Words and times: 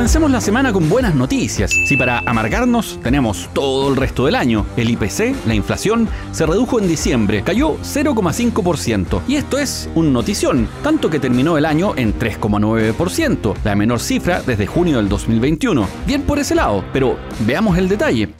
Comencemos 0.00 0.30
la 0.30 0.40
semana 0.40 0.72
con 0.72 0.88
buenas 0.88 1.14
noticias. 1.14 1.70
Si 1.70 1.94
para 1.94 2.20
amargarnos 2.20 2.98
tenemos 3.02 3.50
todo 3.52 3.90
el 3.90 3.96
resto 3.96 4.24
del 4.24 4.34
año, 4.34 4.64
el 4.78 4.88
IPC, 4.88 5.46
la 5.46 5.54
inflación, 5.54 6.08
se 6.32 6.46
redujo 6.46 6.80
en 6.80 6.88
diciembre, 6.88 7.42
cayó 7.42 7.76
0,5%. 7.82 9.20
Y 9.28 9.36
esto 9.36 9.58
es 9.58 9.90
un 9.94 10.14
notición, 10.14 10.68
tanto 10.82 11.10
que 11.10 11.20
terminó 11.20 11.58
el 11.58 11.66
año 11.66 11.92
en 11.96 12.18
3,9%, 12.18 13.56
la 13.62 13.74
menor 13.76 14.00
cifra 14.00 14.40
desde 14.40 14.66
junio 14.66 14.96
del 14.96 15.10
2021. 15.10 15.86
Bien 16.06 16.22
por 16.22 16.38
ese 16.38 16.54
lado, 16.54 16.82
pero 16.94 17.18
veamos 17.40 17.76
el 17.76 17.90
detalle. 17.90 18.30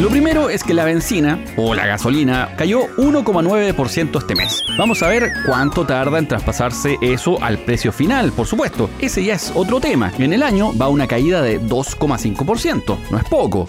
Lo 0.00 0.10
primero 0.10 0.48
es 0.48 0.62
que 0.62 0.74
la 0.74 0.84
benzina 0.84 1.44
o 1.56 1.74
la 1.74 1.84
gasolina 1.84 2.54
cayó 2.56 2.86
1,9% 2.98 4.18
este 4.18 4.36
mes. 4.36 4.62
Vamos 4.78 5.02
a 5.02 5.08
ver 5.08 5.32
cuánto 5.44 5.84
tarda 5.84 6.18
en 6.20 6.28
traspasarse 6.28 6.98
eso 7.00 7.42
al 7.42 7.58
precio 7.58 7.90
final, 7.90 8.30
por 8.30 8.46
supuesto. 8.46 8.88
Ese 9.00 9.24
ya 9.24 9.34
es 9.34 9.50
otro 9.56 9.80
tema. 9.80 10.12
En 10.16 10.32
el 10.32 10.44
año 10.44 10.72
va 10.80 10.88
una 10.88 11.08
caída 11.08 11.42
de 11.42 11.60
2,5%. 11.60 12.96
No 13.10 13.18
es 13.18 13.24
poco. 13.24 13.66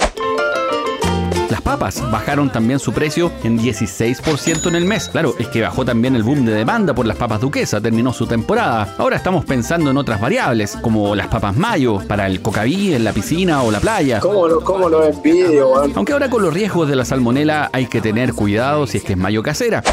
Las 1.69 1.77
papas 1.77 2.11
bajaron 2.11 2.49
también 2.49 2.79
su 2.79 2.91
precio 2.91 3.31
en 3.43 3.59
16% 3.59 4.69
en 4.69 4.75
el 4.75 4.85
mes. 4.85 5.07
Claro, 5.07 5.35
es 5.37 5.49
que 5.49 5.61
bajó 5.61 5.85
también 5.85 6.15
el 6.15 6.23
boom 6.23 6.43
de 6.43 6.51
demanda 6.51 6.95
por 6.95 7.05
las 7.05 7.15
papas 7.15 7.41
duquesa, 7.41 7.79
terminó 7.79 8.11
su 8.11 8.25
temporada. 8.25 8.95
Ahora 8.97 9.17
estamos 9.17 9.45
pensando 9.45 9.91
en 9.91 9.97
otras 9.97 10.19
variables, 10.19 10.75
como 10.81 11.13
las 11.13 11.27
papas 11.27 11.55
mayo, 11.55 11.99
para 12.07 12.25
el 12.25 12.41
cocaví 12.41 12.95
en 12.95 13.03
la 13.03 13.13
piscina 13.13 13.61
o 13.61 13.69
la 13.69 13.79
playa. 13.79 14.19
¿Cómo 14.19 14.47
lo, 14.47 14.61
cómo 14.61 14.89
lo 14.89 15.05
envidio, 15.05 15.75
Aunque 15.93 16.11
ahora 16.11 16.27
con 16.31 16.41
los 16.41 16.51
riesgos 16.51 16.89
de 16.89 16.95
la 16.95 17.05
salmonela 17.05 17.69
hay 17.71 17.85
que 17.85 18.01
tener 18.01 18.33
cuidado 18.33 18.87
si 18.87 18.97
es 18.97 19.03
que 19.03 19.13
es 19.13 19.19
mayo 19.19 19.43
casera. 19.43 19.83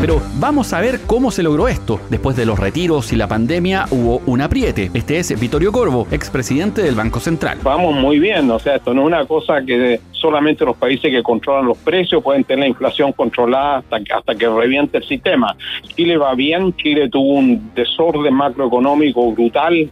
Pero 0.00 0.22
vamos 0.38 0.72
a 0.72 0.80
ver 0.80 1.00
cómo 1.06 1.32
se 1.32 1.42
logró 1.42 1.66
esto. 1.66 2.00
Después 2.08 2.36
de 2.36 2.46
los 2.46 2.58
retiros 2.58 3.12
y 3.12 3.16
la 3.16 3.26
pandemia 3.26 3.86
hubo 3.90 4.22
un 4.26 4.40
apriete. 4.40 4.90
Este 4.94 5.18
es 5.18 5.38
Vittorio 5.38 5.72
Corvo, 5.72 6.06
expresidente 6.12 6.82
del 6.82 6.94
Banco 6.94 7.18
Central. 7.18 7.58
Vamos 7.64 7.96
muy 7.96 8.20
bien, 8.20 8.48
o 8.50 8.60
sea, 8.60 8.76
esto 8.76 8.94
no 8.94 9.02
es 9.02 9.06
una 9.08 9.26
cosa 9.26 9.60
que 9.66 10.00
solamente 10.12 10.64
los 10.64 10.76
países 10.76 11.10
que 11.10 11.22
controlan 11.22 11.66
los 11.66 11.78
precios 11.78 12.22
pueden 12.22 12.44
tener 12.44 12.60
la 12.60 12.68
inflación 12.68 13.12
controlada 13.12 13.78
hasta, 13.78 13.98
hasta 14.16 14.34
que 14.36 14.48
reviente 14.48 14.98
el 14.98 15.04
sistema. 15.04 15.56
Chile 15.96 16.16
va 16.16 16.34
bien, 16.34 16.74
Chile 16.76 17.08
tuvo 17.08 17.34
un 17.34 17.72
desorden 17.74 18.34
macroeconómico 18.34 19.32
brutal. 19.32 19.90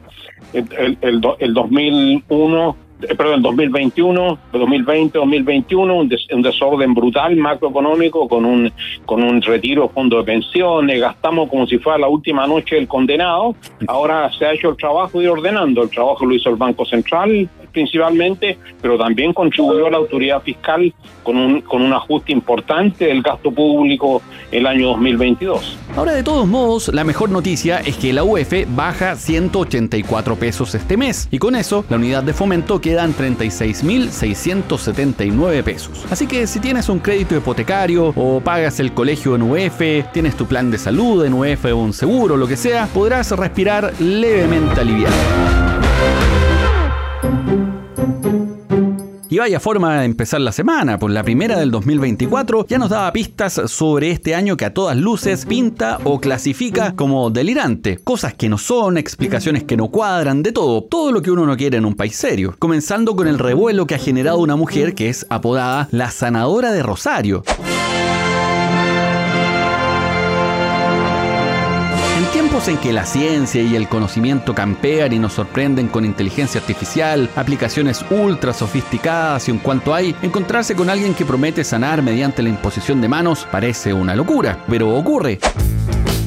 El, 0.53 0.99
el, 1.01 1.21
el 1.41 1.55
2001 1.55 2.71
eh, 2.71 2.86
perdón, 3.17 3.43
2021, 3.43 4.39
2020, 4.53 5.19
2021, 5.19 5.95
un, 5.95 6.11
un, 6.33 6.43
desorden 6.43 6.95
brutal 6.95 7.37
macroeconómico 7.37 8.29
con 8.29 8.45
un 8.45 8.73
con 9.05 9.23
un 9.23 9.43
retiro 9.43 9.83
de 9.83 9.89
fondos 9.91 10.25
de 10.25 10.33
pensiones, 10.33 11.01
gastamos 11.01 11.49
como 11.49 11.67
si 11.67 11.79
fuera 11.79 11.99
la 11.99 12.09
última 12.09 12.47
noche 12.47 12.77
del 12.77 12.89
condenado. 12.89 13.55
Ahora 13.87 14.31
se 14.33 14.47
ha 14.47 14.53
hecho 14.53 14.71
el 14.71 14.77
trabajo 14.77 15.19
de 15.19 15.25
ir 15.25 15.31
ordenando, 15.31 15.83
el 15.83 15.91
trabajo 15.91 16.25
lo 16.25 16.35
hizo 16.35 16.51
el 16.51 16.57
Banco 16.57 16.85
Central 16.85 17.49
principalmente, 17.77 18.59
pero 18.81 18.97
también 18.97 19.35
contribuyó 19.35 19.89
a 19.89 19.91
la 19.91 19.99
autoridad 19.99 20.41
fiscal 20.41 20.95
con 21.23 21.37
un 21.37 21.61
con 21.61 21.83
un 21.83 21.93
ajuste 21.93 22.33
importante 22.33 23.05
del 23.05 23.21
gasto 23.21 23.51
público 23.51 24.23
el 24.51 24.67
año 24.67 24.87
2022. 24.89 25.77
Ahora 25.95 26.13
de 26.13 26.23
todos 26.23 26.47
modos, 26.47 26.89
la 26.95 27.05
mejor 27.05 27.29
noticia 27.29 27.81
es 27.81 27.99
que 27.99 28.15
la 28.15 28.25
UF 28.25 28.51
baja 28.75 29.15
184 29.15 30.37
pesos 30.37 30.75
este 30.75 30.97
mes 30.97 31.29
y 31.31 31.39
con 31.39 31.55
eso 31.55 31.85
la 31.91 31.97
unidad 31.97 32.23
de 32.23 32.33
fomento 32.33 32.81
quedan 32.81 33.15
36.679 33.15 35.63
pesos. 35.63 36.07
Así 36.11 36.27
que 36.27 36.47
si 36.47 36.61
tienes 36.61 36.89
un 36.89 37.01
crédito 37.01 37.37
hipotecario 37.37 38.15
o 38.17 38.41
pagas 38.41 38.81
el 38.81 38.93
colegio 38.93 39.37
en 39.37 39.43
UF, 39.43 39.83
tienes 40.15 40.35
tu 40.35 40.47
plan 40.47 40.71
de 40.71 40.79
salud 40.79 41.27
en 41.27 41.35
UF 41.35 41.67
o 41.67 41.77
un 41.77 41.93
seguro, 41.93 42.39
lo 42.39 42.47
que 42.47 42.57
sea, 42.57 42.87
podrás 42.87 43.31
respirar 43.33 43.93
levemente 44.01 44.81
aliviado. 44.81 45.66
Y 49.37 49.39
vaya 49.39 49.61
forma 49.61 49.99
de 50.01 50.07
empezar 50.07 50.41
la 50.41 50.51
semana, 50.51 50.99
pues 50.99 51.13
la 51.13 51.23
primera 51.23 51.59
del 51.59 51.71
2024 51.71 52.67
ya 52.69 52.79
nos 52.79 52.89
daba 52.89 53.13
pistas 53.13 53.61
sobre 53.67 54.11
este 54.11 54.35
año 54.35 54.57
que 54.57 54.65
a 54.65 54.73
todas 54.73 54.97
luces 54.97 55.45
pinta 55.45 55.99
o 56.05 56.19
clasifica 56.23 56.97
como 56.97 57.29
delirante. 57.29 57.99
Cosas 57.99 58.33
que 58.33 58.49
no 58.49 58.57
son, 58.57 58.97
explicaciones 58.97 59.65
que 59.65 59.77
no 59.77 59.89
cuadran, 59.89 60.43
de 60.43 60.53
todo. 60.53 60.85
Todo 60.85 61.13
lo 61.13 61.21
que 61.21 61.31
uno 61.31 61.45
no 61.45 61.55
quiere 61.55 61.77
en 61.77 61.85
un 61.85 61.97
país 61.97 62.17
serio. 62.17 62.57
Comenzando 62.59 63.15
con 63.15 63.29
el 63.29 63.39
revuelo 63.39 63.87
que 63.87 63.97
ha 63.97 63.99
generado 63.99 64.39
una 64.39 64.57
mujer 64.57 64.95
que 64.95 65.11
es 65.11 65.27
apodada 65.29 65.87
la 65.91 66.11
sanadora 66.11 66.73
de 66.73 66.83
Rosario. 66.83 67.45
En 72.57 72.79
que 72.79 72.91
la 72.91 73.05
ciencia 73.05 73.63
y 73.63 73.77
el 73.77 73.87
conocimiento 73.87 74.55
campean 74.55 75.13
y 75.13 75.19
nos 75.19 75.35
sorprenden 75.35 75.89
con 75.89 76.07
inteligencia 76.07 76.59
artificial, 76.59 77.29
aplicaciones 77.37 78.03
ultra 78.11 78.55
sofisticadas 78.55 79.47
y 79.47 79.51
en 79.51 79.59
cuanto 79.59 79.95
hay, 79.95 80.17
encontrarse 80.23 80.75
con 80.75 80.89
alguien 80.89 81.13
que 81.13 81.27
promete 81.27 81.63
sanar 81.65 82.03
mediante 82.03 82.43
la 82.43 82.49
imposición 82.49 83.03
de 83.03 83.09
manos 83.09 83.47
parece 83.53 83.93
una 83.93 84.17
locura, 84.17 84.65
pero 84.71 84.89
ocurre 84.95 85.39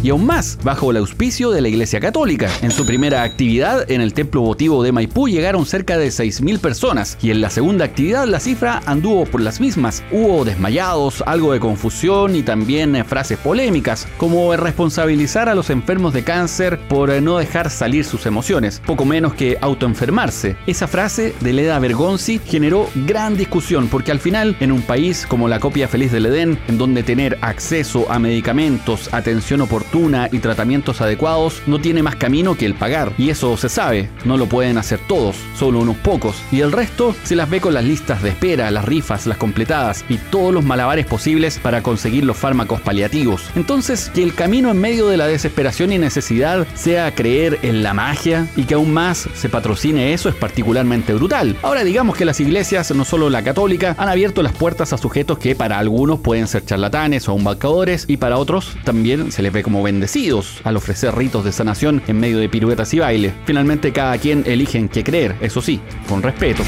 y 0.02 0.10
aún 0.10 0.26
más 0.26 0.58
bajo 0.64 0.92
el 0.92 0.98
auspicio 0.98 1.52
de 1.52 1.62
la 1.62 1.68
Iglesia 1.68 2.00
Católica. 2.00 2.50
En 2.62 2.72
su 2.72 2.86
primera 2.86 3.24
actividad 3.24 3.90
en 3.92 4.02
el 4.02 4.14
templo 4.14 4.42
votivo 4.42 4.84
de 4.84 4.92
Maipú 4.92 5.28
llegaron 5.28 5.66
cerca 5.66 5.98
de 5.98 6.08
6.000 6.08 6.60
personas 6.60 7.18
y 7.22 7.32
en 7.32 7.42
la 7.42 7.50
segunda 7.50 7.86
actividad 7.86 8.26
la 8.26 8.40
cifra 8.40 8.82
anduvo 8.86 9.26
por 9.26 9.42
las 9.42 9.60
mismas. 9.60 10.04
Hubo 10.12 10.46
desmayados, 10.46 11.24
algo 11.26 11.54
de 11.54 11.60
confusión 11.60 12.36
y 12.36 12.44
también 12.44 12.96
eh, 12.96 13.04
frases 13.04 13.38
polémicas, 13.38 14.08
como 14.18 14.56
responsabilizar 14.56 15.50
a 15.50 15.56
los 15.56 15.70
enfermos 15.70 16.14
de 16.14 16.24
cáncer 16.24 16.80
por 16.88 17.10
eh, 17.10 17.22
no 17.22 17.38
dejar 17.38 17.70
salir 17.70 18.06
sus 18.06 18.26
emociones, 18.26 18.82
poco 18.86 19.06
menos 19.06 19.34
que 19.34 19.58
autoenfermarse. 19.62 20.56
Esa 20.68 20.88
frase 20.88 21.34
de 21.42 21.54
Leda 21.54 21.80
Bergonzi 21.80 22.40
generó 22.46 22.88
gran 23.08 23.38
discusión 23.38 23.88
porque 23.88 24.12
al 24.12 24.20
final 24.20 24.56
en 24.60 24.72
un 24.72 24.82
país 24.82 25.26
como 25.28 25.48
la 25.48 25.60
copia 25.60 25.88
feliz 25.88 26.12
del 26.12 26.28
Edén, 26.28 26.60
en 26.68 26.78
donde 26.78 27.04
tener 27.04 27.38
acceso 27.42 28.10
a 28.10 28.20
medicamentos, 28.20 29.14
atención 29.14 29.62
oportuna, 29.62 29.89
y 30.32 30.40
tratamientos 30.40 31.02
adecuados, 31.02 31.62
no 31.68 31.80
tiene 31.80 32.04
más 32.04 32.16
camino 32.16 32.56
que 32.56 32.66
el 32.66 32.74
pagar. 32.74 33.12
Y 33.18 33.30
eso 33.30 33.58
se 33.58 33.70
sabe, 33.70 34.10
no 34.24 34.38
lo 34.38 34.46
pueden 34.46 34.78
hacer 34.78 35.00
todos, 35.08 35.36
solo 35.58 35.80
unos 35.80 35.98
pocos. 35.98 36.42
Y 36.52 36.62
el 36.62 36.72
resto 36.72 37.16
se 37.24 37.36
las 37.36 37.50
ve 37.50 37.60
con 37.60 37.74
las 37.74 37.84
listas 37.84 38.22
de 38.22 38.30
espera, 38.30 38.72
las 38.72 38.86
rifas, 38.86 39.26
las 39.26 39.38
completadas 39.38 40.06
y 40.08 40.18
todos 40.18 40.54
los 40.54 40.64
malabares 40.64 41.06
posibles 41.06 41.60
para 41.60 41.82
conseguir 41.82 42.24
los 42.24 42.38
fármacos 42.38 42.82
paliativos. 42.82 43.50
Entonces, 43.56 44.12
que 44.14 44.24
el 44.24 44.36
camino 44.36 44.72
en 44.72 44.80
medio 44.80 45.08
de 45.08 45.18
la 45.18 45.28
desesperación 45.28 45.92
y 45.92 45.98
necesidad 45.98 46.68
sea 46.76 47.14
creer 47.14 47.60
en 47.64 47.84
la 47.84 47.94
magia 47.94 48.48
y 48.56 48.64
que 48.64 48.76
aún 48.76 48.94
más 48.94 49.28
se 49.34 49.50
patrocine 49.50 50.14
eso 50.14 50.30
es 50.30 50.36
particularmente 50.36 51.14
brutal. 51.14 51.56
Ahora 51.62 51.84
digamos 51.84 52.16
que 52.16 52.26
las 52.26 52.40
iglesias, 52.40 52.92
no 52.96 53.06
solo 53.06 53.30
la 53.30 53.44
católica, 53.44 53.96
han 53.98 54.10
abierto 54.10 54.44
las 54.44 54.54
puertas 54.54 54.94
a 54.94 54.98
sujetos 54.98 55.40
que 55.40 55.56
para 55.56 55.78
algunos 55.78 56.20
pueden 56.20 56.48
ser 56.48 56.66
charlatanes 56.66 57.28
o 57.28 57.36
embaucadores 57.36 58.06
y 58.08 58.18
para 58.18 58.38
otros 58.38 58.78
también 58.84 59.32
se 59.32 59.42
les 59.42 59.52
ve 59.52 59.64
como 59.64 59.79
bendecidos 59.84 60.62
al 60.64 60.78
ofrecer 60.78 61.16
ritos 61.16 61.46
de 61.46 61.52
sanación 61.52 62.02
en 62.08 62.20
medio 62.20 62.40
de 62.40 62.50
piruetas 62.50 62.94
y 62.94 63.00
baile. 63.00 63.34
Finalmente 63.46 63.92
cada 63.92 64.18
quien 64.18 64.44
elige 64.46 64.78
en 64.78 64.90
qué 64.90 65.04
creer, 65.04 65.36
eso 65.42 65.62
sí, 65.62 65.80
con 66.08 66.22
respeto. 66.22 66.64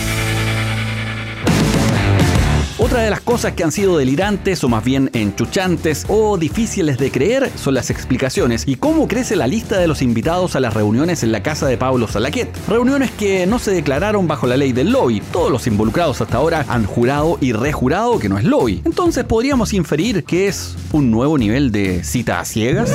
Otra 2.92 3.04
de 3.04 3.10
las 3.10 3.22
cosas 3.22 3.54
que 3.54 3.64
han 3.64 3.72
sido 3.72 3.98
delirantes 3.98 4.66
o 4.66 4.68
más 4.68 4.84
bien 4.84 5.10
enchuchantes 5.14 6.06
o 6.10 6.38
difíciles 6.38 6.98
de 6.98 7.10
creer 7.10 7.50
son 7.56 7.74
las 7.74 7.90
explicaciones 7.90 8.68
y 8.68 8.76
cómo 8.76 9.08
crece 9.08 9.38
la 9.38 9.48
lista 9.48 9.80
de 9.80 9.88
los 9.88 10.02
invitados 10.02 10.58
a 10.58 10.60
las 10.60 10.74
reuniones 10.74 11.24
en 11.24 11.32
la 11.32 11.42
casa 11.42 11.68
de 11.68 11.78
Pablo 11.78 12.10
Salaquet. 12.10 12.50
Reuniones 12.68 13.10
que 13.12 13.48
no 13.48 13.60
se 13.60 13.72
declararon 13.72 14.28
bajo 14.28 14.46
la 14.46 14.58
ley 14.58 14.74
del 14.74 14.92
lobby. 14.92 15.22
Todos 15.32 15.54
los 15.54 15.68
involucrados 15.68 16.20
hasta 16.20 16.36
ahora 16.36 16.66
han 16.68 16.84
jurado 16.84 17.38
y 17.40 17.54
rejurado 17.54 18.20
que 18.20 18.28
no 18.28 18.38
es 18.38 18.44
lobby. 18.44 18.82
Entonces 18.84 19.24
podríamos 19.24 19.72
inferir 19.72 20.26
que 20.26 20.50
es 20.50 20.76
un 20.92 21.12
nuevo 21.12 21.38
nivel 21.38 21.72
de 21.72 22.04
cita 22.04 22.42
a 22.42 22.46
ciegas. 22.46 22.92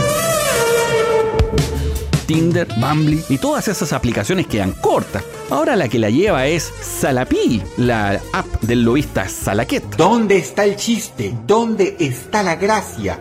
Tinder, 2.26 2.68
Bumble 2.78 3.22
y 3.28 3.38
todas 3.38 3.68
esas 3.68 3.92
aplicaciones 3.92 4.46
quedan 4.46 4.72
cortas. 4.72 5.22
Ahora 5.50 5.76
la 5.76 5.88
que 5.88 5.98
la 5.98 6.10
lleva 6.10 6.46
es 6.46 6.72
Salapi, 6.80 7.62
la 7.76 8.20
app 8.32 8.46
del 8.62 8.82
lobista 8.82 9.28
Salaquet. 9.28 9.96
¿Dónde 9.96 10.38
está 10.38 10.64
el 10.64 10.76
chiste? 10.76 11.34
¿Dónde 11.46 11.96
está 11.98 12.42
la 12.42 12.56
gracia? 12.56 13.20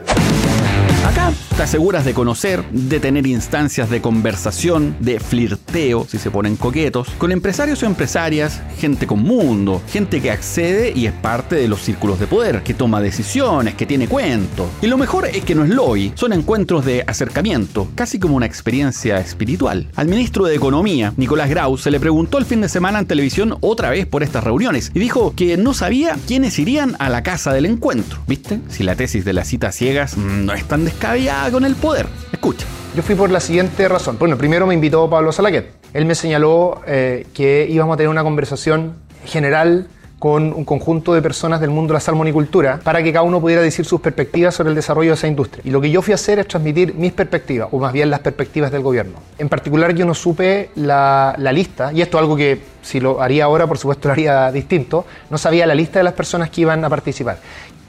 Acá 1.05 1.31
te 1.55 1.63
aseguras 1.63 2.03
de 2.03 2.13
conocer, 2.13 2.65
de 2.71 2.99
tener 2.99 3.25
instancias 3.25 3.89
de 3.89 4.01
conversación, 4.01 4.97
de 4.99 5.21
flirteo, 5.21 6.05
si 6.09 6.17
se 6.17 6.29
ponen 6.29 6.57
coquetos, 6.57 7.07
con 7.17 7.31
empresarios 7.31 7.81
o 7.81 7.85
empresarias, 7.85 8.61
gente 8.77 9.07
con 9.07 9.23
mundo, 9.23 9.81
gente 9.87 10.21
que 10.21 10.31
accede 10.31 10.91
y 10.93 11.05
es 11.05 11.13
parte 11.13 11.55
de 11.55 11.69
los 11.69 11.81
círculos 11.81 12.19
de 12.19 12.27
poder, 12.27 12.61
que 12.61 12.73
toma 12.73 12.99
decisiones, 12.99 13.75
que 13.75 13.85
tiene 13.85 14.09
cuentos. 14.09 14.67
Y 14.81 14.87
lo 14.87 14.97
mejor 14.97 15.27
es 15.27 15.45
que 15.45 15.55
no 15.55 15.63
es 15.63 15.69
lobby, 15.69 16.11
son 16.15 16.33
encuentros 16.33 16.83
de 16.83 17.05
acercamiento, 17.07 17.87
casi 17.95 18.19
como 18.19 18.35
una 18.35 18.45
experiencia 18.45 19.17
espiritual. 19.19 19.87
Al 19.95 20.09
ministro 20.09 20.43
de 20.45 20.55
Economía, 20.55 21.13
Nicolás 21.15 21.49
Grau, 21.49 21.77
se 21.77 21.89
le 21.89 22.01
preguntó 22.01 22.37
el 22.37 22.45
fin 22.45 22.59
de 22.59 22.67
semana 22.67 22.99
en 22.99 23.05
televisión 23.05 23.57
otra 23.61 23.91
vez 23.91 24.05
por 24.05 24.23
estas 24.23 24.43
reuniones 24.43 24.91
y 24.93 24.99
dijo 24.99 25.33
que 25.33 25.55
no 25.55 25.73
sabía 25.73 26.17
quiénes 26.27 26.59
irían 26.59 26.97
a 26.99 27.07
la 27.07 27.23
casa 27.23 27.53
del 27.53 27.65
encuentro. 27.65 28.19
¿Viste? 28.27 28.59
Si 28.67 28.83
la 28.83 28.97
tesis 28.97 29.23
de 29.23 29.31
las 29.31 29.47
citas 29.47 29.75
ciegas 29.75 30.17
mm, 30.17 30.45
no 30.45 30.53
es 30.53 30.65
tan 30.65 30.83
descabellada 30.83 31.44
con 31.51 31.65
el 31.65 31.75
poder. 31.75 32.07
Escucha. 32.31 32.65
Yo 32.95 33.03
fui 33.03 33.15
por 33.15 33.29
la 33.29 33.39
siguiente 33.39 33.87
razón. 33.87 34.17
Bueno, 34.17 34.37
primero 34.37 34.65
me 34.65 34.73
invitó 34.73 35.09
Pablo 35.09 35.31
Salaquet. 35.31 35.71
Él 35.93 36.05
me 36.05 36.15
señaló 36.15 36.81
eh, 36.87 37.27
que 37.33 37.67
íbamos 37.69 37.95
a 37.95 37.97
tener 37.97 38.09
una 38.09 38.23
conversación 38.23 38.93
general 39.25 39.87
con 40.17 40.53
un 40.53 40.63
conjunto 40.63 41.13
de 41.13 41.21
personas 41.21 41.59
del 41.59 41.69
mundo 41.69 41.91
de 41.91 41.95
la 41.95 41.99
salmonicultura 41.99 42.79
para 42.83 43.03
que 43.03 43.11
cada 43.11 43.23
uno 43.23 43.41
pudiera 43.41 43.61
decir 43.61 43.85
sus 43.85 44.01
perspectivas 44.01 44.55
sobre 44.55 44.69
el 44.69 44.75
desarrollo 44.75 45.11
de 45.11 45.15
esa 45.15 45.27
industria. 45.27 45.61
Y 45.65 45.71
lo 45.71 45.81
que 45.81 45.91
yo 45.91 46.01
fui 46.01 46.13
a 46.13 46.15
hacer 46.15 46.39
es 46.39 46.47
transmitir 46.47 46.95
mis 46.95 47.11
perspectivas, 47.11 47.67
o 47.71 47.79
más 47.79 47.91
bien 47.93 48.09
las 48.09 48.21
perspectivas 48.21 48.71
del 48.71 48.81
gobierno. 48.81 49.19
En 49.37 49.49
particular 49.49 49.93
yo 49.93 50.05
no 50.05 50.13
supe 50.13 50.69
la, 50.75 51.35
la 51.37 51.51
lista, 51.51 51.91
y 51.93 52.01
esto 52.01 52.17
es 52.17 52.21
algo 52.21 52.35
que 52.37 52.59
si 52.81 52.99
lo 52.99 53.21
haría 53.21 53.43
ahora 53.43 53.67
por 53.67 53.77
supuesto 53.77 54.07
lo 54.07 54.13
haría 54.13 54.51
distinto, 54.51 55.05
no 55.29 55.37
sabía 55.37 55.65
la 55.67 55.75
lista 55.75 55.99
de 55.99 56.03
las 56.03 56.13
personas 56.13 56.49
que 56.49 56.61
iban 56.61 56.83
a 56.85 56.89
participar. 56.89 57.37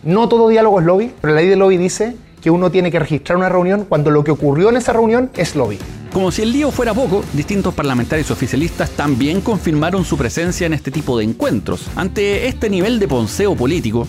No 0.02 0.28
todo 0.28 0.48
diálogo 0.48 0.80
es 0.80 0.86
lobby, 0.86 1.14
pero 1.20 1.32
la 1.32 1.40
ley 1.40 1.48
de 1.48 1.56
lobby 1.56 1.76
dice 1.76 2.16
que 2.46 2.50
uno 2.52 2.70
tiene 2.70 2.92
que 2.92 3.00
registrar 3.00 3.36
una 3.36 3.48
reunión 3.48 3.86
cuando 3.88 4.12
lo 4.12 4.22
que 4.22 4.30
ocurrió 4.30 4.68
en 4.68 4.76
esa 4.76 4.92
reunión 4.92 5.30
es 5.34 5.56
lobby. 5.56 5.78
Como 6.12 6.30
si 6.30 6.42
el 6.42 6.52
lío 6.52 6.70
fuera 6.70 6.94
poco, 6.94 7.24
distintos 7.32 7.74
parlamentarios 7.74 8.30
oficialistas 8.30 8.90
también 8.90 9.40
confirmaron 9.40 10.04
su 10.04 10.16
presencia 10.16 10.64
en 10.64 10.72
este 10.72 10.92
tipo 10.92 11.18
de 11.18 11.24
encuentros. 11.24 11.88
Ante 11.96 12.46
este 12.46 12.70
nivel 12.70 13.00
de 13.00 13.08
ponceo 13.08 13.56
político, 13.56 14.06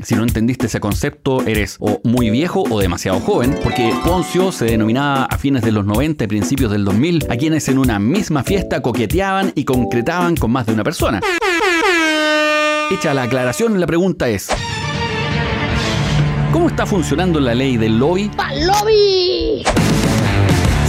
si 0.00 0.14
no 0.14 0.22
entendiste 0.22 0.66
ese 0.66 0.78
concepto, 0.78 1.44
eres 1.44 1.76
o 1.80 2.00
muy 2.04 2.30
viejo 2.30 2.62
o 2.70 2.78
demasiado 2.78 3.18
joven, 3.18 3.58
porque 3.64 3.92
Poncio 4.04 4.52
se 4.52 4.66
denominaba 4.66 5.24
a 5.24 5.36
fines 5.36 5.62
de 5.62 5.72
los 5.72 5.84
90 5.84 6.22
y 6.22 6.28
principios 6.28 6.70
del 6.70 6.84
2000 6.84 7.26
a 7.30 7.36
quienes 7.36 7.66
en 7.66 7.78
una 7.78 7.98
misma 7.98 8.44
fiesta 8.44 8.80
coqueteaban 8.80 9.50
y 9.56 9.64
concretaban 9.64 10.36
con 10.36 10.52
más 10.52 10.66
de 10.66 10.74
una 10.74 10.84
persona. 10.84 11.20
Hecha 12.92 13.12
la 13.12 13.24
aclaración, 13.24 13.80
la 13.80 13.88
pregunta 13.88 14.28
es, 14.28 14.50
¿Cómo 16.52 16.68
está 16.68 16.84
funcionando 16.84 17.40
la 17.40 17.54
ley 17.54 17.78
del 17.78 17.98
lobby? 17.98 18.30
lobby! 18.66 19.41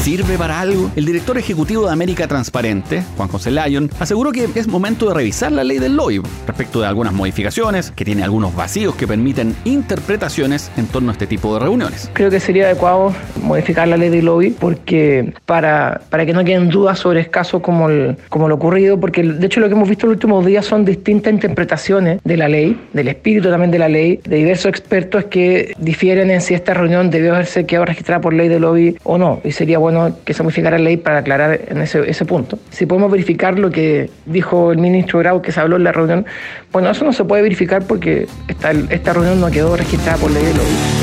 ¿Sirve 0.03 0.37
para 0.37 0.59
algo? 0.59 0.91
El 0.97 1.05
director 1.05 1.37
ejecutivo 1.37 1.85
de 1.85 1.93
América 1.93 2.27
Transparente, 2.27 3.05
Juan 3.15 3.29
José 3.29 3.51
Lyon, 3.51 3.89
aseguró 4.01 4.33
que 4.33 4.49
es 4.53 4.67
momento 4.67 5.07
de 5.07 5.13
revisar 5.13 5.49
la 5.53 5.63
ley 5.63 5.79
del 5.79 5.95
lobby 5.95 6.21
respecto 6.45 6.81
de 6.81 6.87
algunas 6.87 7.13
modificaciones, 7.13 7.91
que 7.91 8.03
tiene 8.03 8.21
algunos 8.21 8.53
vacíos 8.53 8.95
que 8.95 9.07
permiten 9.07 9.55
interpretaciones 9.63 10.69
en 10.75 10.87
torno 10.87 11.11
a 11.11 11.13
este 11.13 11.25
tipo 11.25 11.53
de 11.53 11.61
reuniones. 11.61 12.11
Creo 12.11 12.29
que 12.29 12.41
sería 12.41 12.65
adecuado 12.65 13.15
modificar 13.41 13.87
la 13.87 13.95
ley 13.95 14.09
del 14.09 14.25
lobby 14.25 14.49
porque 14.49 15.33
para, 15.45 16.01
para 16.09 16.25
que 16.25 16.33
no 16.33 16.43
queden 16.43 16.67
dudas 16.67 16.99
sobre 16.99 17.25
casos 17.29 17.61
como, 17.61 17.87
como 18.27 18.49
lo 18.49 18.55
ocurrido, 18.55 18.99
porque 18.99 19.23
de 19.23 19.45
hecho 19.45 19.61
lo 19.61 19.69
que 19.69 19.75
hemos 19.75 19.87
visto 19.87 20.05
en 20.05 20.09
los 20.09 20.17
últimos 20.17 20.45
días 20.45 20.65
son 20.65 20.83
distintas 20.83 21.31
interpretaciones 21.31 22.19
de 22.25 22.35
la 22.35 22.49
ley, 22.49 22.77
del 22.91 23.07
espíritu 23.07 23.49
también 23.49 23.71
de 23.71 23.79
la 23.79 23.87
ley, 23.87 24.19
de 24.25 24.35
diversos 24.35 24.65
expertos 24.65 25.23
que 25.23 25.73
difieren 25.77 26.29
en 26.29 26.41
si 26.41 26.55
esta 26.55 26.73
reunión 26.73 27.09
debió 27.09 27.35
haberse 27.35 27.65
quedado 27.65 27.85
registrada 27.85 28.19
por 28.19 28.33
ley 28.33 28.49
del 28.49 28.63
lobby 28.63 28.97
o 29.05 29.17
no. 29.17 29.39
Y 29.45 29.53
sería 29.53 29.77
bueno 29.77 29.92
que 30.25 30.33
se 30.33 30.43
modificara 30.43 30.77
la 30.77 30.83
ley 30.83 30.97
para 30.97 31.19
aclarar 31.19 31.61
en 31.67 31.81
ese, 31.81 32.09
ese 32.09 32.25
punto. 32.25 32.59
Si 32.69 32.85
podemos 32.85 33.11
verificar 33.11 33.57
lo 33.59 33.71
que 33.71 34.09
dijo 34.25 34.71
el 34.71 34.77
ministro 34.77 35.19
Grau 35.19 35.41
que 35.41 35.51
se 35.51 35.59
habló 35.59 35.77
en 35.77 35.83
la 35.83 35.91
reunión, 35.91 36.25
bueno, 36.71 36.89
eso 36.89 37.05
no 37.05 37.13
se 37.13 37.23
puede 37.25 37.41
verificar 37.41 37.83
porque 37.85 38.27
esta, 38.47 38.71
esta 38.71 39.13
reunión 39.13 39.39
no 39.39 39.51
quedó 39.51 39.75
registrada 39.75 40.17
por 40.17 40.31
ley 40.31 40.43
de 40.43 40.53
lobby. 40.53 41.02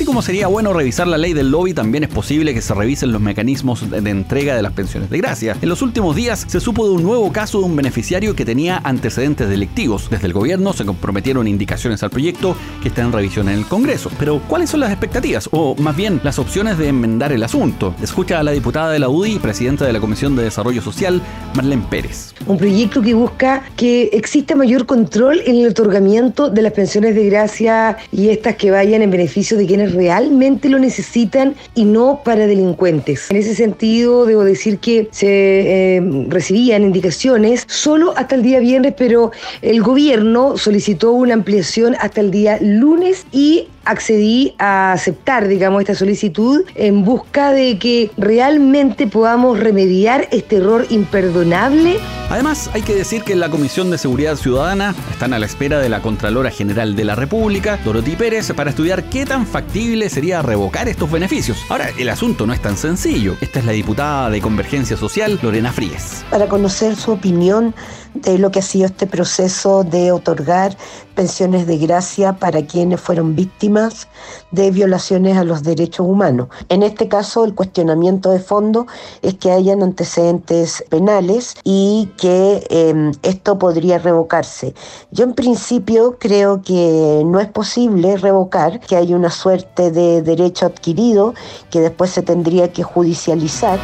Así 0.00 0.06
como 0.06 0.22
sería 0.22 0.46
bueno 0.46 0.72
revisar 0.72 1.06
la 1.06 1.18
ley 1.18 1.34
del 1.34 1.50
lobby, 1.50 1.74
también 1.74 2.04
es 2.04 2.08
posible 2.08 2.54
que 2.54 2.62
se 2.62 2.72
revisen 2.72 3.12
los 3.12 3.20
mecanismos 3.20 3.90
de 3.90 3.98
entrega 4.10 4.56
de 4.56 4.62
las 4.62 4.72
pensiones 4.72 5.10
de 5.10 5.18
gracia. 5.18 5.58
En 5.60 5.68
los 5.68 5.82
últimos 5.82 6.16
días 6.16 6.46
se 6.48 6.58
supo 6.58 6.88
de 6.88 6.94
un 6.94 7.02
nuevo 7.02 7.30
caso 7.32 7.58
de 7.58 7.66
un 7.66 7.76
beneficiario 7.76 8.34
que 8.34 8.46
tenía 8.46 8.80
antecedentes 8.82 9.50
delictivos. 9.50 10.08
Desde 10.08 10.26
el 10.26 10.32
gobierno 10.32 10.72
se 10.72 10.86
comprometieron 10.86 11.46
indicaciones 11.46 12.02
al 12.02 12.08
proyecto 12.08 12.56
que 12.80 12.88
está 12.88 13.02
en 13.02 13.12
revisión 13.12 13.50
en 13.50 13.58
el 13.58 13.66
Congreso. 13.66 14.10
Pero, 14.18 14.40
¿cuáles 14.48 14.70
son 14.70 14.80
las 14.80 14.90
expectativas? 14.90 15.50
O 15.52 15.74
más 15.76 15.94
bien, 15.94 16.18
las 16.24 16.38
opciones 16.38 16.78
de 16.78 16.88
enmendar 16.88 17.30
el 17.32 17.42
asunto. 17.42 17.94
Escucha 18.02 18.40
a 18.40 18.42
la 18.42 18.52
diputada 18.52 18.92
de 18.92 19.00
la 19.00 19.10
UDI 19.10 19.34
y 19.34 19.38
presidenta 19.38 19.84
de 19.84 19.92
la 19.92 20.00
Comisión 20.00 20.34
de 20.34 20.44
Desarrollo 20.44 20.80
Social, 20.80 21.20
Marlene 21.54 21.84
Pérez. 21.90 22.32
Un 22.46 22.56
proyecto 22.56 23.02
que 23.02 23.12
busca 23.12 23.64
que 23.76 24.04
exista 24.14 24.56
mayor 24.56 24.86
control 24.86 25.42
en 25.44 25.56
el 25.56 25.68
otorgamiento 25.68 26.48
de 26.48 26.62
las 26.62 26.72
pensiones 26.72 27.14
de 27.14 27.26
gracia 27.26 27.98
y 28.10 28.30
estas 28.30 28.56
que 28.56 28.70
vayan 28.70 29.02
en 29.02 29.10
beneficio 29.10 29.58
de 29.58 29.66
quienes 29.66 29.89
realmente 29.90 30.68
lo 30.68 30.78
necesitan 30.78 31.54
y 31.74 31.84
no 31.84 32.22
para 32.24 32.46
delincuentes. 32.46 33.30
En 33.30 33.36
ese 33.36 33.54
sentido, 33.54 34.26
debo 34.26 34.44
decir 34.44 34.78
que 34.78 35.08
se 35.10 35.96
eh, 35.96 36.24
recibían 36.28 36.82
indicaciones 36.82 37.64
solo 37.68 38.14
hasta 38.16 38.34
el 38.34 38.42
día 38.42 38.60
viernes, 38.60 38.94
pero 38.96 39.32
el 39.62 39.82
gobierno 39.82 40.56
solicitó 40.56 41.12
una 41.12 41.34
ampliación 41.34 41.96
hasta 42.00 42.20
el 42.20 42.30
día 42.30 42.58
lunes 42.60 43.26
y 43.32 43.68
accedí 43.84 44.54
a 44.58 44.92
aceptar, 44.92 45.48
digamos, 45.48 45.80
esta 45.80 45.94
solicitud 45.94 46.64
en 46.74 47.04
busca 47.04 47.52
de 47.52 47.78
que 47.78 48.10
realmente 48.16 49.06
podamos 49.06 49.58
remediar 49.58 50.28
este 50.30 50.56
error 50.56 50.86
imperdonable. 50.90 51.98
Además, 52.28 52.70
hay 52.72 52.82
que 52.82 52.94
decir 52.94 53.22
que 53.24 53.32
en 53.32 53.40
la 53.40 53.50
Comisión 53.50 53.90
de 53.90 53.98
Seguridad 53.98 54.36
Ciudadana 54.36 54.94
están 55.10 55.32
a 55.32 55.38
la 55.38 55.46
espera 55.46 55.80
de 55.80 55.88
la 55.88 56.00
Contralora 56.00 56.50
General 56.50 56.94
de 56.94 57.04
la 57.04 57.16
República, 57.16 57.78
Dorothy 57.84 58.14
Pérez, 58.14 58.52
para 58.52 58.70
estudiar 58.70 59.04
qué 59.04 59.26
tan 59.26 59.46
factible 59.46 60.08
sería 60.08 60.40
revocar 60.40 60.88
estos 60.88 61.10
beneficios. 61.10 61.58
Ahora, 61.68 61.88
el 61.98 62.08
asunto 62.08 62.46
no 62.46 62.52
es 62.52 62.62
tan 62.62 62.76
sencillo. 62.76 63.36
Esta 63.40 63.58
es 63.58 63.64
la 63.64 63.72
diputada 63.72 64.30
de 64.30 64.40
Convergencia 64.40 64.96
Social, 64.96 65.40
Lorena 65.42 65.72
Fríes. 65.72 66.24
Para 66.30 66.46
conocer 66.46 66.94
su 66.94 67.12
opinión 67.12 67.74
de 68.14 68.38
lo 68.38 68.50
que 68.50 68.60
ha 68.60 68.62
sido 68.62 68.86
este 68.86 69.06
proceso 69.06 69.84
de 69.84 70.12
otorgar 70.12 70.76
pensiones 71.14 71.66
de 71.66 71.76
gracia 71.76 72.34
para 72.34 72.64
quienes 72.66 73.00
fueron 73.00 73.36
víctimas 73.36 74.08
de 74.50 74.70
violaciones 74.70 75.36
a 75.36 75.44
los 75.44 75.62
derechos 75.62 76.06
humanos. 76.06 76.48
En 76.68 76.82
este 76.82 77.08
caso, 77.08 77.44
el 77.44 77.54
cuestionamiento 77.54 78.30
de 78.30 78.40
fondo 78.40 78.86
es 79.22 79.34
que 79.34 79.50
hayan 79.50 79.82
antecedentes 79.82 80.82
penales 80.88 81.56
y 81.62 82.10
que 82.16 82.66
em, 82.70 83.12
esto 83.22 83.58
podría 83.58 83.98
revocarse. 83.98 84.74
Yo 85.10 85.24
en 85.24 85.34
principio 85.34 86.16
creo 86.18 86.62
que 86.62 87.22
no 87.26 87.38
es 87.38 87.48
posible 87.48 88.16
revocar, 88.16 88.80
que 88.80 88.96
hay 88.96 89.12
una 89.12 89.30
suerte 89.30 89.90
de 89.90 90.22
derecho 90.22 90.66
adquirido 90.66 91.34
que 91.70 91.80
después 91.80 92.10
se 92.10 92.22
tendría 92.22 92.72
que 92.72 92.82
judicializar. 92.82 93.78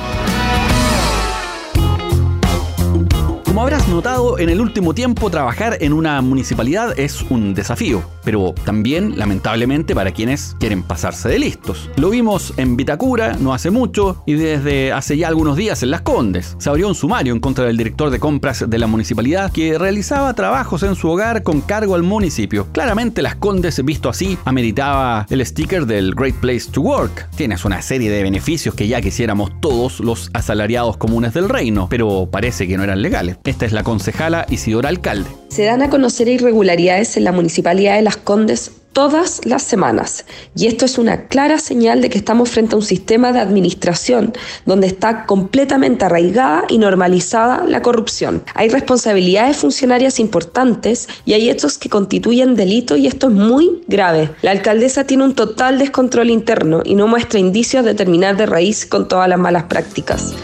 Notado, 3.97 4.39
en 4.39 4.51
el 4.51 4.61
último 4.61 4.93
tiempo 4.93 5.31
trabajar 5.31 5.79
en 5.81 5.95
una 5.95 6.21
municipalidad 6.21 6.99
es 6.99 7.23
un 7.23 7.55
desafío, 7.55 8.03
pero 8.25 8.55
también, 8.65 9.19
lamentablemente, 9.19 9.95
para 9.95 10.13
quienes 10.13 10.55
quieren 10.61 10.83
pasarse 10.83 11.31
de 11.31 11.39
listos. 11.39 11.91
Lo 11.97 12.11
vimos 12.11 12.53
en 12.59 12.77
Vitacura 12.77 13.39
no 13.41 13.55
hace 13.55 13.71
mucho 13.71 14.23
y 14.27 14.35
desde 14.35 14.93
hace 14.93 15.17
ya 15.17 15.29
algunos 15.29 15.57
días 15.57 15.83
en 15.83 15.91
Las 15.91 16.03
Condes. 16.03 16.57
Se 16.59 16.69
abrió 16.69 16.89
un 16.89 16.95
sumario 16.95 17.33
en 17.33 17.41
contra 17.41 17.65
del 17.65 17.79
director 17.79 18.11
de 18.11 18.21
compras 18.21 18.69
de 18.69 18.79
la 18.79 18.87
municipalidad 18.87 19.51
que 19.51 19.79
realizaba 19.79 20.35
trabajos 20.35 20.83
en 20.83 20.95
su 20.95 21.09
hogar 21.09 21.43
con 21.43 21.63
cargo 21.63 21.95
al 21.95 22.03
municipio. 22.03 22.67
Claramente 22.73 23.23
Las 23.23 23.37
Condes, 23.37 23.83
visto 23.83 24.11
así, 24.11 24.37
ameritaba 24.45 25.27
el 25.31 25.45
sticker 25.47 25.87
del 25.87 26.15
Great 26.15 26.37
Place 26.37 26.71
to 26.71 26.83
Work. 26.83 27.31
Tienes 27.35 27.65
una 27.65 27.81
serie 27.81 28.11
de 28.11 28.23
beneficios 28.23 28.75
que 28.75 28.89
ya 28.89 29.01
quisiéramos 29.01 29.51
todos 29.63 30.01
los 30.01 30.29
asalariados 30.35 30.99
comunes 30.99 31.33
del 31.33 31.49
reino, 31.49 31.87
pero 31.89 32.29
parece 32.31 32.69
que 32.69 32.77
no 32.77 32.85
eran 32.85 33.01
legales. 33.01 33.39
Esta 33.45 33.65
es 33.65 33.73
la 33.73 33.86
concejala 33.87 34.47
Isidora 34.51 34.89
Alcalde. 34.89 35.31
Se 35.49 35.63
dan 35.63 35.81
a 35.81 35.89
conocer 35.89 36.27
irregularidades 36.27 37.17
en 37.17 37.23
la 37.23 37.31
Municipalidad 37.31 37.95
de 37.95 38.03
Las 38.03 38.17
Condes 38.17 38.73
todas 38.93 39.43
las 39.45 39.63
semanas. 39.63 40.25
Y 40.57 40.67
esto 40.67 40.87
es 40.87 40.99
una 40.99 41.29
clara 41.29 41.61
señal 41.61 42.01
de 42.01 42.11
que 42.11 42.19
estamos 42.19 42.51
frente 42.51 42.75
a 42.75 42.79
un 42.79 42.85
sistema 42.85 43.31
de 43.31 43.39
administración 43.39 44.33
donde 44.65 44.89
está 44.89 45.25
completamente 45.25 46.05
arraigada 46.05 46.65
y 46.69 46.79
normalizada 46.79 47.63
la 47.65 47.81
corrupción. 47.81 48.43
Hay 48.55 48.71
responsabilidades 48.71 49.59
funcionarias 49.59 50.19
importantes 50.19 51.07
y 51.25 51.35
hay 51.35 51.49
hechos 51.49 51.79
que 51.79 51.89
constituyen 51.89 52.57
delito 52.57 52.97
y 52.97 53.07
esto 53.07 53.29
es 53.29 53.35
muy 53.35 53.83
grave. 53.87 54.31
La 54.43 54.51
alcaldesa 54.51 55.05
tiene 55.05 55.23
un 55.23 55.37
total 55.37 55.79
descontrol 55.79 56.31
interno 56.31 56.83
y 56.85 56.97
no 56.97 57.07
muestra 57.07 57.39
indicios 57.39 57.85
de 57.85 57.95
terminar 57.95 58.37
de 58.37 58.47
raíz 58.47 58.85
con 58.85 59.07
todas 59.07 59.29
las 59.29 59.39
malas 59.39 59.65
prácticas. 59.65 60.35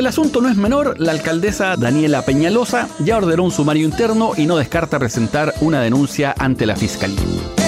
El 0.00 0.06
asunto 0.06 0.40
no 0.40 0.48
es 0.48 0.56
menor, 0.56 0.98
la 0.98 1.12
alcaldesa 1.12 1.76
Daniela 1.76 2.22
Peñalosa 2.22 2.88
ya 3.00 3.18
ordenó 3.18 3.44
un 3.44 3.50
sumario 3.50 3.84
interno 3.84 4.32
y 4.34 4.46
no 4.46 4.56
descarta 4.56 4.98
presentar 4.98 5.52
una 5.60 5.82
denuncia 5.82 6.34
ante 6.38 6.64
la 6.64 6.74
fiscalía. 6.74 7.59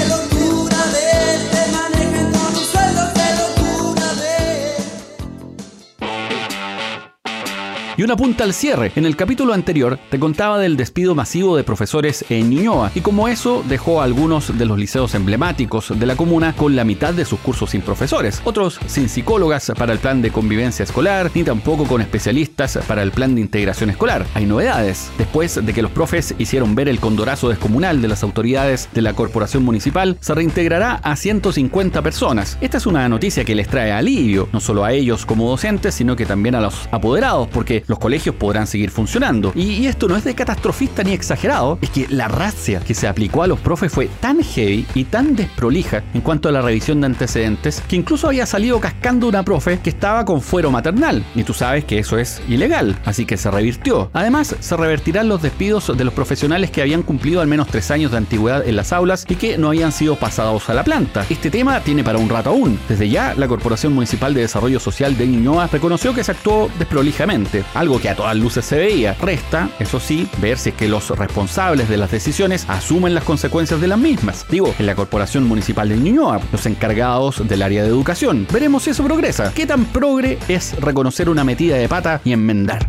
Y 8.03 8.05
una 8.05 8.17
punta 8.17 8.43
al 8.43 8.53
cierre. 8.53 8.91
En 8.97 9.07
el 9.07 9.15
capítulo 9.15 9.55
anterior 9.55 9.97
te 10.11 10.19
contaba 10.19 10.59
del 10.59 10.77
despido 10.77 11.15
masivo 11.15 11.57
de 11.57 11.63
profesores 11.63 12.25
en 12.31 12.51
Ñuñoa 12.51 12.91
y 12.97 13.01
como 13.01 13.29
eso 13.29 13.63
dejó 13.69 14.01
a 14.01 14.05
algunos 14.05 14.59
de 14.59 14.67
los 14.67 14.77
liceos 14.77 15.15
emblemáticos 15.15 15.97
de 15.97 16.05
la 16.05 16.17
comuna 16.17 16.53
con 16.57 16.75
la 16.75 16.83
mitad 16.83 17.15
de 17.15 17.25
sus 17.25 17.39
cursos 17.39 17.71
sin 17.71 17.81
profesores, 17.81 18.43
otros 18.43 18.81
sin 18.87 19.09
psicólogas 19.09 19.71
para 19.79 19.93
el 19.93 20.01
plan 20.01 20.21
de 20.21 20.33
convivencia 20.33 20.83
escolar, 20.83 21.31
ni 21.33 21.45
tampoco 21.45 21.85
con 21.85 22.01
especialistas 22.01 22.77
para 22.89 23.05
el 23.05 23.13
plan 23.13 23.37
de 23.37 23.43
integración 23.43 23.91
escolar. 23.91 24.27
Hay 24.35 24.47
novedades. 24.47 25.13
Después 25.17 25.65
de 25.65 25.73
que 25.73 25.83
los 25.83 25.93
profes 25.93 26.35
hicieron 26.39 26.75
ver 26.75 26.89
el 26.89 26.99
condorazo 26.99 27.51
descomunal 27.51 28.03
de 28.03 28.09
las 28.09 28.25
autoridades 28.25 28.89
de 28.93 29.03
la 29.03 29.15
corporación 29.15 29.63
municipal, 29.63 30.17
se 30.19 30.35
reintegrará 30.35 30.95
a 31.05 31.15
150 31.15 32.03
personas. 32.03 32.59
Esta 32.61 32.79
es 32.79 32.87
una 32.87 33.09
noticia 33.09 33.45
que 33.45 33.55
les 33.55 33.69
trae 33.69 33.93
alivio, 33.93 34.49
no 34.53 34.59
solo 34.59 34.85
a 34.85 34.93
ellos 34.93 35.25
como 35.25 35.49
docentes, 35.49 35.95
sino 35.95 36.17
que 36.17 36.27
también 36.27 36.57
a 36.57 36.61
los 36.61 36.89
apoderados, 36.91 37.47
porque 37.47 37.85
los 37.93 37.99
colegios 37.99 38.35
podrán 38.37 38.67
seguir 38.67 38.91
funcionando. 38.91 39.53
Y, 39.55 39.87
esto 39.87 40.09
no 40.09 40.17
es 40.17 40.25
de 40.25 40.35
catastrofista 40.35 41.05
ni 41.05 41.13
exagerado, 41.13 41.79
es 41.83 41.91
que 41.91 42.07
la 42.09 42.27
racia 42.27 42.81
que 42.81 42.95
se 42.95 43.07
aplicó 43.07 43.43
a 43.43 43.47
los 43.47 43.61
profes 43.61 43.93
fue 43.93 44.09
tan 44.21 44.43
heavy 44.43 44.87
y 44.95 45.05
tan 45.05 45.37
desprolija 45.37 46.03
en 46.15 46.23
cuanto 46.23 46.49
a 46.49 46.53
la 46.53 46.63
revisión 46.63 47.03
de 47.03 47.09
antecedentes 47.09 47.83
que 47.87 47.97
incluso 47.97 48.29
había 48.29 48.47
salido 48.47 48.81
cascando 48.81 49.29
una 49.29 49.43
profe 49.43 49.79
que 49.81 49.91
estaba 49.91 50.25
con 50.25 50.41
fuero 50.41 50.71
maternal. 50.71 51.23
Y 51.35 51.43
tú 51.43 51.53
sabes 51.53 51.85
que 51.85 51.99
eso 51.99 52.17
es 52.17 52.41
ilegal, 52.49 52.99
así 53.05 53.27
que 53.27 53.37
se 53.37 53.51
revirtió. 53.51 54.09
Además, 54.15 54.57
se 54.59 54.77
revertirán 54.77 55.29
los 55.29 55.43
despidos 55.43 55.95
de 55.95 56.05
los 56.05 56.15
profesionales 56.15 56.71
que 56.71 56.81
habían 56.81 57.03
cumplido 57.03 57.43
al 57.43 57.47
menos 57.47 57.69
tres 57.69 57.91
años 57.91 58.13
de 58.13 58.17
antigüedad 58.17 58.67
en 58.67 58.77
las 58.77 58.95
aulas 58.95 59.27
y 59.29 59.35
que 59.35 59.59
no 59.59 59.69
habían 59.69 59.93
sido 59.93 60.17
pasados 60.17 60.71
a 60.71 60.75
la 60.75 60.83
planta. 60.83 61.27
Este 61.29 61.51
tema 61.51 61.81
tiene 61.81 62.05
para 62.05 62.17
un 62.17 62.31
rato 62.31 62.49
aún. 62.49 62.79
Desde 62.89 63.11
ya, 63.11 63.35
la 63.35 63.49
Corporación 63.49 63.93
Municipal 63.93 64.33
de 64.33 64.41
Desarrollo 64.41 64.81
Social 64.81 65.19
de 65.19 65.27
Ñuñoa 65.27 65.67
reconoció 65.67 66.15
que 66.15 66.25
se 66.25 66.33
actuó 66.33 66.71
desprolijamente 66.79 67.65
algo 67.75 68.01
que 68.01 68.09
a 68.09 68.15
todas 68.15 68.37
luces 68.37 68.65
se 68.65 68.77
veía. 68.77 69.15
Resta, 69.21 69.69
eso 69.79 70.01
sí, 70.01 70.29
ver 70.39 70.59
si 70.59 70.71
es 70.71 70.75
que 70.75 70.89
los 70.89 71.11
responsables 71.11 71.89
de 71.89 71.97
las 71.97 72.11
decisiones 72.11 72.67
asumen 72.69 73.15
las 73.15 73.25
consecuencias 73.25 73.81
de 73.81 73.89
las 73.89 73.99
mismas. 73.99 74.47
Digo, 74.49 74.75
en 74.79 74.87
la 74.87 74.95
Corporación 74.95 75.45
Municipal 75.45 75.89
de 75.89 75.97
Ñuñoa, 75.97 76.41
los 76.51 76.67
encargados 76.67 77.47
del 77.47 77.63
área 77.63 77.83
de 77.83 77.89
educación. 77.89 78.47
Veremos 78.53 78.85
si 78.85 78.91
eso 78.91 79.05
progresa. 79.05 79.53
¿Qué 79.55 79.67
tan 79.67 79.85
progre 79.87 80.39
es 80.49 80.79
reconocer 80.81 81.29
una 81.29 81.45
metida 81.45 81.77
de 81.77 81.89
pata 81.89 82.21
y 82.25 82.33
enmendar? 82.33 82.89